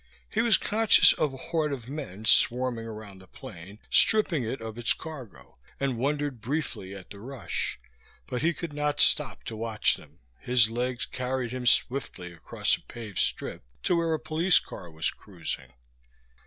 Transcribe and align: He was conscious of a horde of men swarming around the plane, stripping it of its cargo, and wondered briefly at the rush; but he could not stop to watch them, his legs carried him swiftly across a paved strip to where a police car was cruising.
He 0.33 0.41
was 0.41 0.57
conscious 0.57 1.13
of 1.13 1.31
a 1.31 1.37
horde 1.37 1.71
of 1.71 1.87
men 1.87 2.25
swarming 2.25 2.87
around 2.87 3.19
the 3.19 3.27
plane, 3.27 3.77
stripping 3.91 4.43
it 4.43 4.59
of 4.59 4.75
its 4.79 4.93
cargo, 4.93 5.59
and 5.79 5.95
wondered 5.99 6.41
briefly 6.41 6.95
at 6.95 7.11
the 7.11 7.19
rush; 7.19 7.79
but 8.25 8.41
he 8.41 8.51
could 8.51 8.73
not 8.73 8.99
stop 8.99 9.43
to 9.43 9.55
watch 9.55 9.97
them, 9.97 10.17
his 10.39 10.71
legs 10.71 11.05
carried 11.05 11.51
him 11.51 11.67
swiftly 11.67 12.33
across 12.33 12.75
a 12.77 12.81
paved 12.81 13.19
strip 13.19 13.63
to 13.83 13.95
where 13.95 14.15
a 14.15 14.19
police 14.19 14.57
car 14.57 14.89
was 14.89 15.11
cruising. 15.11 15.71